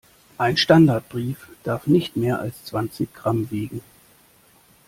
[0.39, 3.81] Ein Standardbrief darf nicht mehr als zwanzig Gramm wiegen.